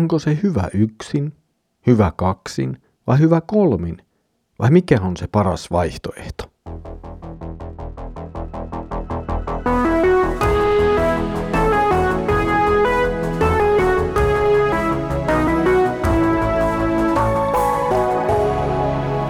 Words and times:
onko 0.00 0.18
se 0.18 0.38
hyvä 0.42 0.68
yksin, 0.74 1.32
hyvä 1.86 2.12
kaksin 2.16 2.82
vai 3.06 3.18
hyvä 3.18 3.40
kolmin, 3.40 3.98
vai 4.58 4.70
mikä 4.70 5.00
on 5.00 5.16
se 5.16 5.26
paras 5.26 5.70
vaihtoehto? 5.70 6.50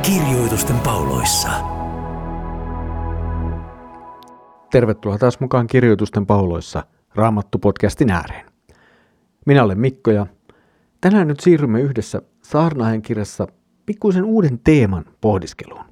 Kirjoitusten 0.02 0.76
pauloissa. 0.78 1.48
Tervetuloa 4.70 5.18
taas 5.18 5.40
mukaan 5.40 5.66
Kirjoitusten 5.66 6.26
pauloissa 6.26 6.84
Raamattu-podcastin 7.14 8.10
ääreen. 8.10 8.46
Minä 9.46 9.64
olen 9.64 9.80
Mikko 9.80 10.10
ja 10.10 10.26
Tänään 11.00 11.28
nyt 11.28 11.40
siirrymme 11.40 11.80
yhdessä 11.80 12.22
Saarnahen 12.42 13.02
kirjassa 13.02 13.46
pikkuisen 13.86 14.24
uuden 14.24 14.58
teeman 14.64 15.04
pohdiskeluun. 15.20 15.84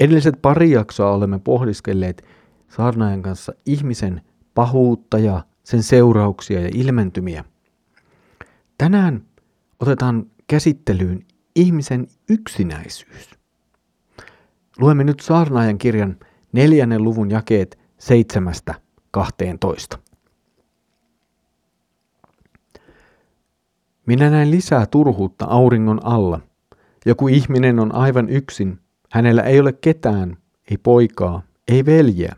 Edelliset 0.00 0.42
pari 0.42 0.70
jaksoa 0.70 1.10
olemme 1.12 1.38
pohdiskelleet 1.38 2.24
Saarnaajan 2.68 3.22
kanssa 3.22 3.52
ihmisen 3.66 4.22
pahuutta 4.54 5.18
ja 5.18 5.44
sen 5.64 5.82
seurauksia 5.82 6.60
ja 6.60 6.70
ilmentymiä. 6.74 7.44
Tänään 8.78 9.22
otetaan 9.80 10.26
käsittelyyn 10.46 11.24
ihmisen 11.56 12.06
yksinäisyys. 12.30 13.30
Luemme 14.78 15.04
nyt 15.04 15.20
Saarnaajan 15.20 15.78
kirjan 15.78 16.16
neljännen 16.52 17.04
luvun 17.04 17.30
jakeet 17.30 17.78
7-12. 19.94 19.98
Minä 24.08 24.30
näen 24.30 24.50
lisää 24.50 24.86
turhuutta 24.86 25.44
auringon 25.44 26.06
alla. 26.06 26.40
Joku 27.06 27.28
ihminen 27.28 27.78
on 27.78 27.94
aivan 27.94 28.28
yksin. 28.28 28.78
Hänellä 29.10 29.42
ei 29.42 29.60
ole 29.60 29.72
ketään, 29.72 30.36
ei 30.70 30.76
poikaa, 30.76 31.42
ei 31.68 31.86
veljeä. 31.86 32.36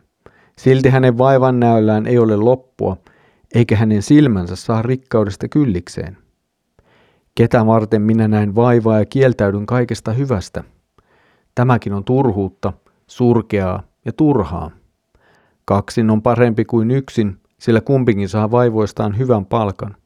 Silti 0.58 0.88
hänen 0.88 1.18
vaivan 1.18 1.60
näöllään 1.60 2.06
ei 2.06 2.18
ole 2.18 2.36
loppua, 2.36 2.96
eikä 3.54 3.76
hänen 3.76 4.02
silmänsä 4.02 4.56
saa 4.56 4.82
rikkaudesta 4.82 5.48
kyllikseen. 5.48 6.16
Ketä 7.34 7.66
varten 7.66 8.02
minä 8.02 8.28
näen 8.28 8.54
vaivaa 8.54 8.98
ja 8.98 9.06
kieltäydyn 9.06 9.66
kaikesta 9.66 10.12
hyvästä? 10.12 10.64
Tämäkin 11.54 11.92
on 11.92 12.04
turhuutta, 12.04 12.72
surkeaa 13.06 13.82
ja 14.04 14.12
turhaa. 14.12 14.70
Kaksin 15.64 16.10
on 16.10 16.22
parempi 16.22 16.64
kuin 16.64 16.90
yksin, 16.90 17.40
sillä 17.58 17.80
kumpikin 17.80 18.28
saa 18.28 18.50
vaivoistaan 18.50 19.18
hyvän 19.18 19.46
palkan. 19.46 19.96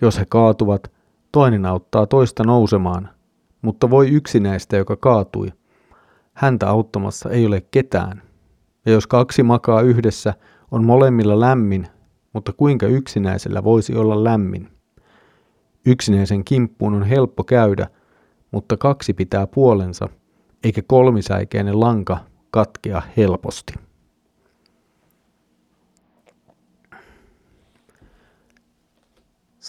Jos 0.00 0.18
he 0.18 0.24
kaatuvat, 0.28 0.99
toinen 1.32 1.66
auttaa 1.66 2.06
toista 2.06 2.44
nousemaan, 2.44 3.08
mutta 3.62 3.90
voi 3.90 4.08
yksinäistä, 4.08 4.76
joka 4.76 4.96
kaatui. 4.96 5.52
Häntä 6.32 6.68
auttamassa 6.68 7.30
ei 7.30 7.46
ole 7.46 7.60
ketään. 7.70 8.22
Ja 8.86 8.92
jos 8.92 9.06
kaksi 9.06 9.42
makaa 9.42 9.80
yhdessä, 9.80 10.34
on 10.70 10.84
molemmilla 10.84 11.40
lämmin, 11.40 11.86
mutta 12.32 12.52
kuinka 12.52 12.86
yksinäisellä 12.86 13.64
voisi 13.64 13.96
olla 13.96 14.24
lämmin? 14.24 14.68
Yksinäisen 15.86 16.44
kimppuun 16.44 16.94
on 16.94 17.02
helppo 17.02 17.44
käydä, 17.44 17.86
mutta 18.50 18.76
kaksi 18.76 19.14
pitää 19.14 19.46
puolensa, 19.46 20.08
eikä 20.64 20.82
kolmisäikeinen 20.86 21.80
lanka 21.80 22.18
katkea 22.50 23.02
helposti. 23.16 23.74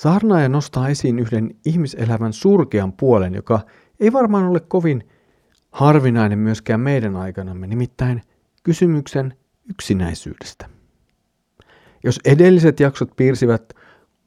Saarnaaja 0.01 0.49
nostaa 0.49 0.89
esiin 0.89 1.19
yhden 1.19 1.55
ihmiselämän 1.65 2.33
surkean 2.33 2.93
puolen, 2.93 3.33
joka 3.33 3.59
ei 3.99 4.13
varmaan 4.13 4.45
ole 4.45 4.59
kovin 4.59 5.03
harvinainen 5.71 6.39
myöskään 6.39 6.79
meidän 6.79 7.15
aikanamme, 7.15 7.67
nimittäin 7.67 8.21
kysymyksen 8.63 9.33
yksinäisyydestä. 9.69 10.69
Jos 12.03 12.19
edelliset 12.25 12.79
jaksot 12.79 13.15
piirsivät 13.15 13.73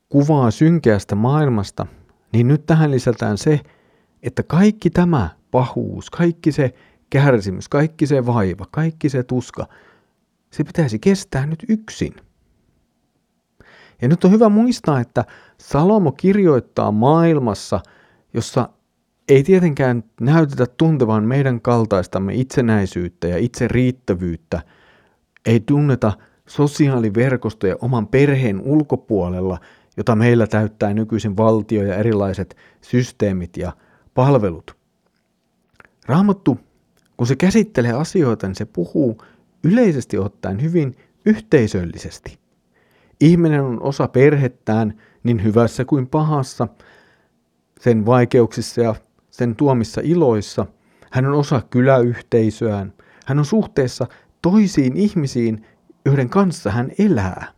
kuvaa 0.09 0.51
synkeästä 0.51 1.15
maailmasta, 1.15 1.87
niin 2.33 2.49
nyt 2.49 2.67
tähän 2.67 2.91
lisätään 2.91 3.39
se, 3.39 3.61
että 4.23 4.43
kaikki 4.43 4.91
tämä 4.91 5.31
pahuus, 5.51 6.11
kaikki 6.11 6.53
se 6.53 6.75
kärsimys, 7.11 7.69
kaikki 7.69 8.07
se 8.07 8.27
vaiva, 8.27 8.67
kaikki 8.71 9.09
se 9.09 9.23
tuska, 9.23 9.67
se 10.51 10.65
pitäisi 10.65 10.99
kestää 10.99 11.47
nyt 11.47 11.65
yksin. 11.69 12.15
Ja 14.03 14.09
nyt 14.09 14.25
on 14.25 14.31
hyvä 14.31 14.49
muistaa, 14.49 15.01
että 15.01 15.25
Salomo 15.59 16.13
kirjoittaa 16.13 16.93
maailmassa, 16.93 17.81
jossa 18.35 18.69
ei 19.29 19.43
tietenkään 19.43 20.05
näytetä 20.21 20.67
tuntevan 20.67 21.25
meidän 21.25 21.61
kaltaistamme 21.61 22.35
itsenäisyyttä 22.35 23.29
ja 23.29 23.39
itse 23.39 23.69
riittävyyttä, 23.69 24.63
ei 25.47 25.61
tunneta 25.61 26.13
sosiaaliverkostoja 26.49 27.77
oman 27.81 28.07
perheen 28.07 28.61
ulkopuolella, 28.61 29.59
jota 29.97 30.17
meillä 30.17 30.47
täyttää 30.47 30.95
nykyisin 30.95 31.37
valtio 31.37 31.83
ja 31.83 31.95
erilaiset 31.95 32.57
systeemit 32.81 33.57
ja 33.57 33.73
palvelut. 34.15 34.77
Raamattu, 36.07 36.59
kun 37.17 37.27
se 37.27 37.37
käsittelee 37.37 37.93
asioita, 37.93 38.47
niin 38.47 38.55
se 38.55 38.65
puhuu 38.65 39.23
yleisesti 39.65 40.19
ottaen 40.19 40.63
hyvin 40.63 40.97
yhteisöllisesti. 41.27 42.44
Ihminen 43.25 43.63
on 43.63 43.83
osa 43.83 44.09
perhettään 44.09 44.95
niin 45.23 45.45
hyvässä 45.45 45.85
kuin 45.85 46.07
pahassa, 46.07 46.69
sen 47.81 48.07
vaikeuksissa 48.07 48.81
ja 48.81 48.95
sen 49.31 49.57
tuomissa 49.57 50.01
iloissa. 50.05 50.67
Hän 51.11 51.27
on 51.27 51.35
osa 51.35 51.63
kyläyhteisöään. 51.71 52.93
Hän 53.27 53.39
on 53.39 53.45
suhteessa 53.45 54.07
toisiin 54.43 54.97
ihmisiin, 54.97 55.67
joiden 56.05 56.29
kanssa 56.29 56.71
hän 56.71 56.91
elää. 56.99 57.53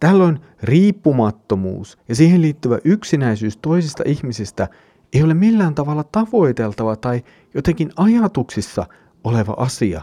Tällöin 0.00 0.40
riippumattomuus 0.62 1.98
ja 2.08 2.14
siihen 2.14 2.42
liittyvä 2.42 2.78
yksinäisyys 2.84 3.56
toisista 3.56 4.02
ihmisistä 4.06 4.68
ei 5.12 5.22
ole 5.22 5.34
millään 5.34 5.74
tavalla 5.74 6.04
tavoiteltava 6.04 6.96
tai 6.96 7.24
jotenkin 7.54 7.90
ajatuksissa 7.96 8.86
oleva 9.24 9.54
asia, 9.56 10.02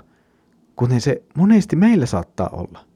kuten 0.76 1.02
se 1.02 1.24
monesti 1.38 1.76
meillä 1.76 2.06
saattaa 2.06 2.50
olla. 2.50 2.93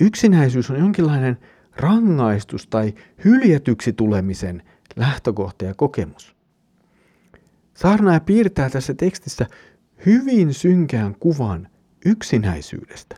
Yksinäisyys 0.00 0.70
on 0.70 0.78
jonkinlainen 0.78 1.38
rangaistus 1.76 2.66
tai 2.66 2.94
hyljetyksi 3.24 3.92
tulemisen 3.92 4.62
lähtökohta 4.96 5.64
ja 5.64 5.74
kokemus. 5.74 6.36
Saarnaaja 7.74 8.20
piirtää 8.20 8.70
tässä 8.70 8.94
tekstissä 8.94 9.46
hyvin 10.06 10.54
synkeän 10.54 11.14
kuvan 11.20 11.68
yksinäisyydestä. 12.04 13.16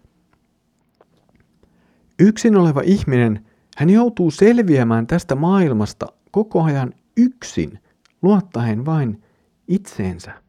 Yksin 2.18 2.56
oleva 2.56 2.80
ihminen, 2.84 3.46
hän 3.76 3.90
joutuu 3.90 4.30
selviämään 4.30 5.06
tästä 5.06 5.34
maailmasta 5.34 6.06
koko 6.30 6.62
ajan 6.62 6.94
yksin, 7.16 7.78
luottaen 8.22 8.86
vain 8.86 9.22
itseensä. 9.68 10.42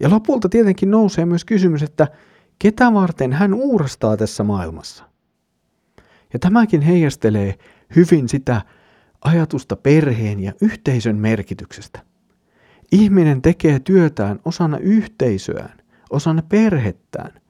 Ja 0.00 0.10
lopulta 0.10 0.48
tietenkin 0.48 0.90
nousee 0.90 1.26
myös 1.26 1.44
kysymys, 1.44 1.82
että 1.82 2.08
ketä 2.58 2.94
varten 2.94 3.32
hän 3.32 3.54
uurastaa 3.54 4.16
tässä 4.16 4.44
maailmassa. 4.44 5.13
Ja 6.34 6.38
tämäkin 6.38 6.80
heijastelee 6.80 7.58
hyvin 7.96 8.28
sitä 8.28 8.62
ajatusta 9.24 9.76
perheen 9.76 10.40
ja 10.40 10.52
yhteisön 10.60 11.16
merkityksestä. 11.16 12.00
Ihminen 12.92 13.42
tekee 13.42 13.80
työtään 13.80 14.40
osana 14.44 14.78
yhteisöään, 14.78 15.78
osana 16.10 16.42
perhettään, 16.42 17.40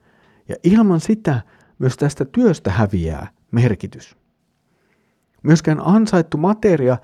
ja 0.49 0.55
ilman 0.63 0.99
sitä 0.99 1.41
myös 1.79 1.97
tästä 1.97 2.25
työstä 2.25 2.71
häviää 2.71 3.27
merkitys. 3.51 4.17
Myöskään 5.43 5.81
ansaittu 5.85 6.37
materia 6.37 6.97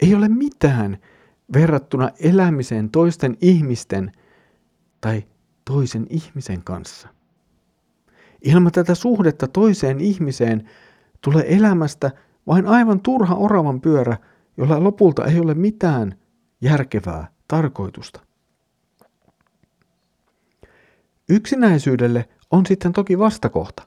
ei 0.00 0.14
ole 0.14 0.28
mitään 0.28 0.98
verrattuna 1.52 2.10
elämiseen 2.20 2.90
toisten 2.90 3.36
ihmisten 3.40 4.12
tai 5.00 5.24
toisen 5.64 6.06
ihmisen 6.10 6.64
kanssa. 6.64 7.08
Ilman 8.42 8.72
tätä 8.72 8.94
suhdetta 8.94 9.48
toiseen 9.48 10.00
ihmiseen 10.00 10.68
tulee 11.24 11.56
elämästä 11.56 12.10
vain 12.46 12.66
aivan 12.66 13.00
turha 13.00 13.34
oravan 13.34 13.80
pyörä, 13.80 14.16
jolla 14.56 14.84
lopulta 14.84 15.24
ei 15.24 15.40
ole 15.40 15.54
mitään 15.54 16.18
järkevää 16.60 17.28
tarkoitusta. 17.48 18.20
Yksinäisyydelle 21.28 22.28
on 22.50 22.66
sitten 22.66 22.92
toki 22.92 23.18
vastakohta. 23.18 23.82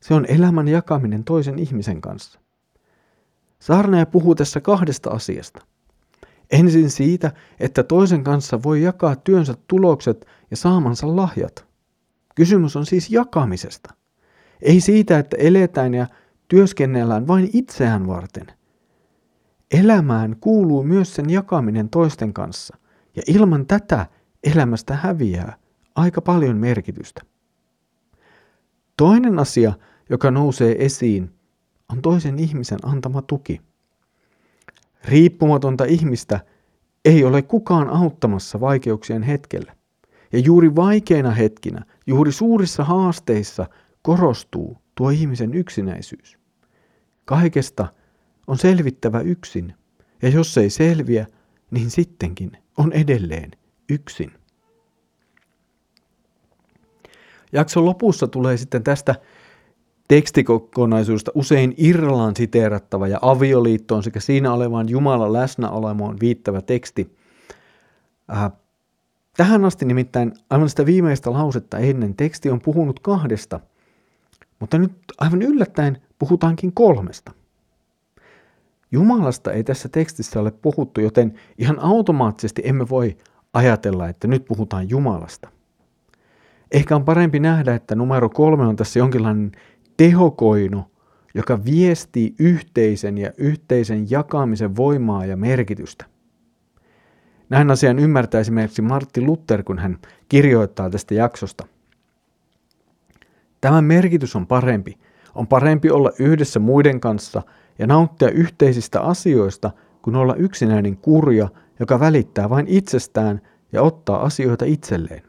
Se 0.00 0.14
on 0.14 0.26
elämän 0.28 0.68
jakaminen 0.68 1.24
toisen 1.24 1.58
ihmisen 1.58 2.00
kanssa. 2.00 2.40
Saarnaja 3.58 4.06
puhuu 4.06 4.34
tässä 4.34 4.60
kahdesta 4.60 5.10
asiasta. 5.10 5.60
Ensin 6.50 6.90
siitä, 6.90 7.32
että 7.60 7.82
toisen 7.82 8.24
kanssa 8.24 8.62
voi 8.62 8.82
jakaa 8.82 9.16
työnsä 9.16 9.54
tulokset 9.66 10.26
ja 10.50 10.56
saamansa 10.56 11.16
lahjat. 11.16 11.66
Kysymys 12.34 12.76
on 12.76 12.86
siis 12.86 13.10
jakamisesta. 13.10 13.94
Ei 14.62 14.80
siitä, 14.80 15.18
että 15.18 15.36
eletään 15.36 15.94
ja 15.94 16.06
työskennellään 16.52 17.26
vain 17.26 17.50
itseään 17.52 18.06
varten. 18.06 18.46
elämään 19.70 20.36
kuuluu 20.40 20.82
myös 20.82 21.14
sen 21.14 21.30
jakaminen 21.30 21.88
toisten 21.88 22.32
kanssa, 22.32 22.76
ja 23.16 23.22
ilman 23.26 23.66
tätä 23.66 24.06
elämästä 24.44 24.96
häviää 24.96 25.56
aika 25.94 26.20
paljon 26.20 26.56
merkitystä. 26.56 27.22
Toinen 28.96 29.38
asia, 29.38 29.72
joka 30.10 30.30
nousee 30.30 30.84
esiin, 30.84 31.30
on 31.92 32.02
toisen 32.02 32.38
ihmisen 32.38 32.78
antama 32.82 33.22
tuki. 33.22 33.60
Riippumatonta 35.04 35.84
ihmistä 35.84 36.40
ei 37.04 37.24
ole 37.24 37.42
kukaan 37.42 37.88
auttamassa 37.88 38.60
vaikeuksien 38.60 39.22
hetkellä. 39.22 39.76
Ja 40.32 40.38
juuri 40.38 40.76
vaikeina 40.76 41.30
hetkinä, 41.30 41.84
juuri 42.06 42.32
suurissa 42.32 42.84
haasteissa 42.84 43.66
korostuu 44.02 44.76
tuo 44.94 45.10
ihmisen 45.10 45.54
yksinäisyys. 45.54 46.41
Kaikesta 47.24 47.86
on 48.46 48.58
selvittävä 48.58 49.20
yksin, 49.20 49.74
ja 50.22 50.28
jos 50.28 50.58
ei 50.58 50.70
selviä, 50.70 51.26
niin 51.70 51.90
sittenkin 51.90 52.52
on 52.78 52.92
edelleen 52.92 53.50
yksin. 53.88 54.32
Jakson 57.52 57.84
lopussa 57.84 58.28
tulee 58.28 58.56
sitten 58.56 58.82
tästä 58.82 59.14
tekstikokonaisuudesta 60.08 61.30
usein 61.34 61.74
Irlan 61.76 62.36
siteerattava 62.36 63.08
ja 63.08 63.18
avioliittoon 63.22 64.02
sekä 64.02 64.20
siinä 64.20 64.52
olevan 64.52 64.88
Jumalan 64.88 65.32
läsnäolemoon 65.32 66.20
viittävä 66.20 66.60
teksti. 66.60 67.16
Äh, 68.32 68.52
tähän 69.36 69.64
asti 69.64 69.84
nimittäin 69.84 70.32
aivan 70.50 70.68
sitä 70.68 70.86
viimeistä 70.86 71.32
lausetta 71.32 71.78
ennen 71.78 72.14
teksti 72.14 72.50
on 72.50 72.60
puhunut 72.60 73.00
kahdesta, 73.00 73.60
mutta 74.60 74.78
nyt 74.78 74.92
aivan 75.18 75.42
yllättäen 75.42 76.02
puhutaankin 76.22 76.72
kolmesta. 76.72 77.32
Jumalasta 78.92 79.52
ei 79.52 79.64
tässä 79.64 79.88
tekstissä 79.88 80.40
ole 80.40 80.50
puhuttu, 80.50 81.00
joten 81.00 81.34
ihan 81.58 81.78
automaattisesti 81.80 82.62
emme 82.64 82.88
voi 82.88 83.16
ajatella, 83.52 84.08
että 84.08 84.28
nyt 84.28 84.44
puhutaan 84.44 84.90
Jumalasta. 84.90 85.48
Ehkä 86.72 86.96
on 86.96 87.04
parempi 87.04 87.40
nähdä, 87.40 87.74
että 87.74 87.94
numero 87.94 88.28
kolme 88.28 88.66
on 88.66 88.76
tässä 88.76 88.98
jonkinlainen 88.98 89.52
tehokoino, 89.96 90.90
joka 91.34 91.64
viestii 91.64 92.34
yhteisen 92.38 93.18
ja 93.18 93.32
yhteisen 93.38 94.10
jakamisen 94.10 94.76
voimaa 94.76 95.26
ja 95.26 95.36
merkitystä. 95.36 96.04
Näin 97.48 97.70
asian 97.70 97.98
ymmärtää 97.98 98.40
esimerkiksi 98.40 98.82
Martti 98.82 99.20
Luther, 99.20 99.62
kun 99.62 99.78
hän 99.78 99.98
kirjoittaa 100.28 100.90
tästä 100.90 101.14
jaksosta. 101.14 101.66
Tämän 103.60 103.84
merkitys 103.84 104.36
on 104.36 104.46
parempi. 104.46 104.98
On 105.34 105.46
parempi 105.46 105.90
olla 105.90 106.10
yhdessä 106.18 106.60
muiden 106.60 107.00
kanssa 107.00 107.42
ja 107.78 107.86
nauttia 107.86 108.30
yhteisistä 108.30 109.00
asioista, 109.00 109.70
kuin 110.02 110.16
olla 110.16 110.34
yksinäinen 110.34 110.96
kurja, 110.96 111.48
joka 111.80 112.00
välittää 112.00 112.50
vain 112.50 112.66
itsestään 112.68 113.40
ja 113.72 113.82
ottaa 113.82 114.22
asioita 114.22 114.64
itselleen. 114.64 115.22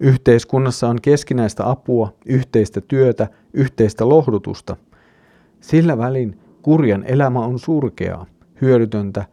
Yhteiskunnassa 0.00 0.88
on 0.88 0.98
keskinäistä 1.02 1.70
apua, 1.70 2.12
yhteistä 2.26 2.80
työtä, 2.80 3.28
yhteistä 3.52 4.08
lohdutusta. 4.08 4.76
Sillä 5.60 5.98
välin 5.98 6.38
kurjan 6.62 7.04
elämä 7.06 7.40
on 7.40 7.58
surkeaa, 7.58 8.26
hyödytöntä 8.60 9.24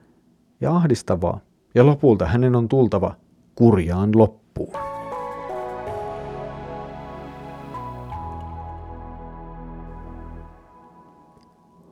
ja 0.61 0.75
ahdistavaa, 0.75 1.39
ja 1.75 1.85
lopulta 1.85 2.25
hänen 2.25 2.55
on 2.55 2.67
tultava 2.67 3.15
kurjaan 3.55 4.09
loppuun. 4.15 4.94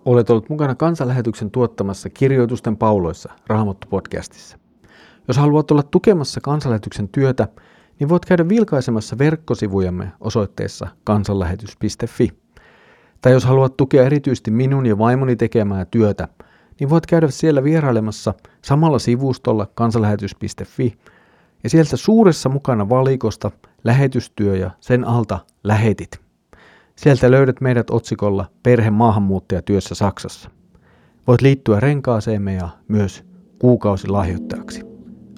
Olet 0.06 0.30
ollut 0.30 0.50
mukana 0.50 0.76
kansanlähetyksen 0.76 1.52
tuottamassa 1.52 2.10
kirjoitusten 2.10 2.78
pauloissa 2.78 3.32
Raamattu-podcastissa. 3.48 4.58
Jos 5.28 5.38
haluat 5.38 5.72
olla 5.72 5.84
tukemassa 5.84 6.42
kansanlähetyksen 6.42 7.10
työtä, 7.10 7.48
niin 8.00 8.10
voit 8.10 8.26
käydä 8.26 8.50
vilkaisemassa 8.50 9.18
verkkosivujamme 9.18 10.12
osoitteessa 10.20 10.88
kansanlähetys.fi. 11.04 12.30
Tai 13.22 13.32
jos 13.32 13.46
haluat 13.46 13.78
tukea 13.78 14.04
erityisesti 14.04 14.52
minun 14.52 14.86
ja 14.86 14.98
vaimoni 14.98 15.36
tekemää 15.36 15.86
työtä, 15.86 16.28
niin 16.80 16.90
voit 16.90 17.06
käydä 17.06 17.30
siellä 17.30 17.64
vierailemassa 17.64 18.34
samalla 18.62 19.00
sivustolla 19.00 19.68
kansanlähetys.fi 19.76 20.98
ja 21.64 21.70
sieltä 21.70 21.98
suuressa 21.98 22.50
mukana 22.50 22.90
valikosta 22.90 23.52
lähetystyö 23.84 24.58
ja 24.58 24.72
sen 24.80 25.08
alta 25.08 25.40
lähetit. 25.64 26.23
Sieltä 27.04 27.32
löydät 27.32 27.62
meidät 27.62 27.90
otsikolla 27.90 28.46
Perhe 28.64 28.90
maahanmuuttajatyössä 28.90 29.96
Saksassa. 29.96 30.50
Voit 31.28 31.42
liittyä 31.42 31.80
renkaaseemme 31.80 32.54
ja 32.54 32.70
myös 32.88 33.24
kuukausilahjoittajaksi. 33.60 34.82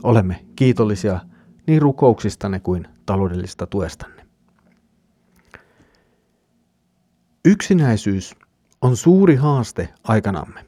Olemme 0.03 0.45
kiitollisia 0.55 1.19
niin 1.67 1.81
rukouksistanne 1.81 2.59
kuin 2.59 2.87
taloudellista 3.05 3.67
tuestanne. 3.67 4.25
Yksinäisyys 7.45 8.35
on 8.81 8.97
suuri 8.97 9.35
haaste 9.35 9.89
aikanamme. 10.03 10.65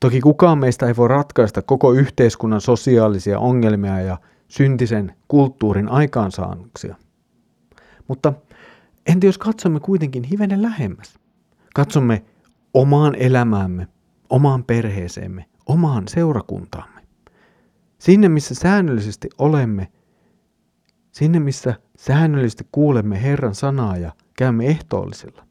Toki 0.00 0.20
kukaan 0.20 0.58
meistä 0.58 0.86
ei 0.86 0.96
voi 0.96 1.08
ratkaista 1.08 1.62
koko 1.62 1.92
yhteiskunnan 1.92 2.60
sosiaalisia 2.60 3.38
ongelmia 3.38 4.00
ja 4.00 4.18
syntisen 4.48 5.14
kulttuurin 5.28 5.88
aikaansaannuksia. 5.88 6.96
Mutta 8.08 8.32
entä 9.06 9.26
jos 9.26 9.38
katsomme 9.38 9.80
kuitenkin 9.80 10.24
hivenen 10.24 10.62
lähemmäs? 10.62 11.14
Katsomme 11.74 12.24
omaan 12.74 13.14
elämäämme, 13.14 13.88
omaan 14.30 14.64
perheeseemme, 14.64 15.46
omaan 15.66 16.08
seurakuntaamme. 16.08 17.00
Sinne, 17.98 18.28
missä 18.28 18.54
säännöllisesti 18.54 19.28
olemme, 19.38 19.92
sinne, 21.12 21.40
missä 21.40 21.74
säännöllisesti 21.96 22.68
kuulemme 22.72 23.22
Herran 23.22 23.54
sanaa 23.54 23.96
ja 23.96 24.12
käymme 24.36 24.66
ehtoollisella. 24.66 25.46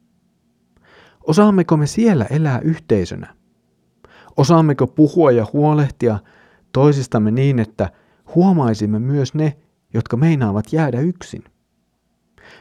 Osaammeko 1.27 1.77
me 1.77 1.87
siellä 1.87 2.25
elää 2.25 2.59
yhteisönä? 2.59 3.35
Osaammeko 4.37 4.87
puhua 4.87 5.31
ja 5.31 5.45
huolehtia 5.53 6.19
toisistamme 6.73 7.31
niin, 7.31 7.59
että 7.59 7.89
huomaisimme 8.35 8.99
myös 8.99 9.33
ne, 9.33 9.57
jotka 9.93 10.17
meinaavat 10.17 10.73
jäädä 10.73 10.99
yksin? 10.99 11.43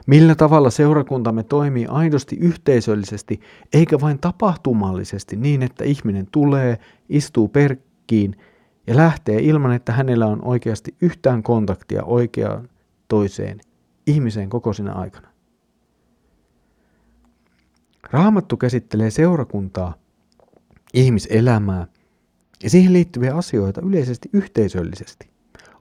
Millä 0.06 0.34
tavalla 0.34 0.70
seurakuntamme 0.70 1.42
toimii 1.42 1.86
aidosti 1.86 2.36
yhteisöllisesti, 2.36 3.40
eikä 3.72 4.00
vain 4.00 4.18
tapahtumallisesti 4.18 5.36
niin, 5.36 5.62
että 5.62 5.84
ihminen 5.84 6.26
tulee, 6.32 6.78
istuu 7.08 7.48
perkkiin 7.48 8.36
ja 8.86 8.96
lähtee 8.96 9.40
ilman, 9.40 9.72
että 9.72 9.92
hänellä 9.92 10.26
on 10.26 10.44
oikeasti 10.44 10.94
yhtään 11.00 11.42
kontaktia 11.42 12.02
oikeaan 12.04 12.68
toiseen 13.08 13.60
ihmiseen 14.06 14.50
koko 14.50 14.72
sinä 14.72 14.92
aikana. 14.92 15.28
Raamattu 18.10 18.56
käsittelee 18.56 19.10
seurakuntaa, 19.10 19.94
ihmiselämää 20.94 21.86
ja 22.62 22.70
siihen 22.70 22.92
liittyviä 22.92 23.34
asioita 23.34 23.80
yleisesti 23.80 24.28
yhteisöllisesti. 24.32 25.30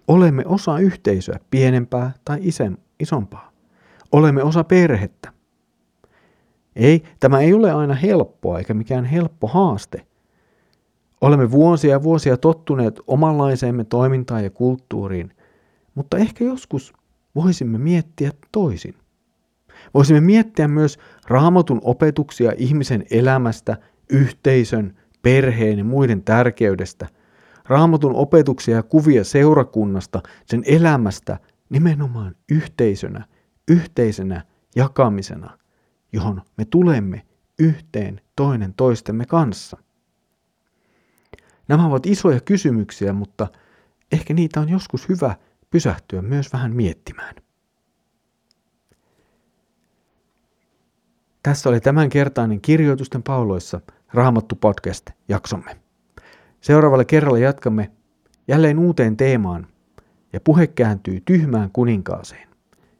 Olemme 0.07 0.43
osa 0.45 0.79
yhteisöä, 0.79 1.39
pienempää 1.49 2.11
tai 2.25 2.39
isompaa. 2.99 3.51
Olemme 4.11 4.43
osa 4.43 4.63
perhettä. 4.63 5.31
Ei, 6.75 7.03
tämä 7.19 7.39
ei 7.39 7.53
ole 7.53 7.71
aina 7.71 7.93
helppoa 7.93 8.57
eikä 8.57 8.73
mikään 8.73 9.05
helppo 9.05 9.47
haaste– 9.47 10.01
Olemme 11.21 11.51
vuosia 11.51 11.91
ja 11.91 12.03
vuosia 12.03 12.37
tottuneet 12.37 13.01
omanlaiseemme 13.07 13.83
toimintaan 13.83 14.43
ja 14.43 14.49
kulttuuriin, 14.49 15.33
mutta 15.95 16.17
ehkä 16.17 16.43
joskus 16.43 16.93
voisimme 17.35 17.77
miettiä 17.77 18.31
toisin. 18.51 18.95
Voisimme 19.93 20.21
miettiä 20.21 20.67
myös 20.67 20.99
raamatun 21.27 21.81
opetuksia 21.83 22.51
ihmisen 22.57 23.05
elämästä, 23.11 23.77
yhteisön, 24.09 24.97
perheen 25.21 25.77
ja 25.77 25.83
muiden 25.83 26.23
tärkeydestä, 26.23 27.07
raamatun 27.65 28.15
opetuksia 28.15 28.75
ja 28.75 28.83
kuvia 28.83 29.23
seurakunnasta, 29.23 30.21
sen 30.45 30.63
elämästä 30.65 31.39
nimenomaan 31.69 32.35
yhteisönä, 32.51 33.25
yhteisenä 33.67 34.43
jakamisena, 34.75 35.57
johon 36.13 36.41
me 36.57 36.65
tulemme 36.65 37.25
yhteen 37.59 38.21
toinen 38.35 38.73
toistemme 38.73 39.25
kanssa. 39.25 39.77
Nämä 41.67 41.85
ovat 41.85 42.05
isoja 42.05 42.41
kysymyksiä, 42.41 43.13
mutta 43.13 43.47
ehkä 44.11 44.33
niitä 44.33 44.59
on 44.59 44.69
joskus 44.69 45.09
hyvä 45.09 45.35
pysähtyä 45.69 46.21
myös 46.21 46.53
vähän 46.53 46.75
miettimään. 46.75 47.35
Tässä 51.43 51.69
oli 51.69 51.79
tämänkertainen 51.79 52.61
Kirjoitusten 52.61 53.23
pauloissa 53.23 53.81
Raamattu 54.13 54.55
podcast-jaksomme. 54.55 55.77
Seuraavalla 56.61 57.05
kerralla 57.05 57.37
jatkamme 57.37 57.91
jälleen 58.47 58.79
uuteen 58.79 59.17
teemaan 59.17 59.67
ja 60.33 60.41
puhe 60.41 60.67
kääntyy 60.67 61.21
tyhmään 61.25 61.71
kuninkaaseen. 61.71 62.46